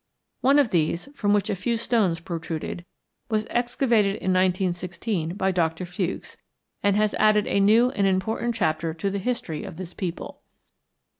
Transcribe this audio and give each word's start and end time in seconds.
One 0.39 0.57
of 0.57 0.71
these, 0.71 1.09
from 1.13 1.31
which 1.31 1.47
a 1.47 1.55
few 1.55 1.77
stones 1.77 2.19
protruded, 2.19 2.85
was 3.29 3.45
excavated 3.51 4.13
in 4.15 4.33
1916 4.33 5.35
by 5.35 5.51
Doctor 5.51 5.85
Fewkes, 5.85 6.37
and 6.81 6.95
has 6.95 7.13
added 7.19 7.45
a 7.45 7.59
new 7.59 7.91
and 7.91 8.07
important 8.07 8.55
chapter 8.55 8.95
to 8.95 9.11
the 9.11 9.19
history 9.19 9.63
of 9.63 9.77
this 9.77 9.93
people. 9.93 10.41